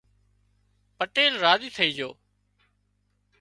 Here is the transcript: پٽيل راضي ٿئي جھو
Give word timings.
پٽيل 0.97 1.33
راضي 1.43 1.69
ٿئي 1.75 1.89
جھو 1.97 2.09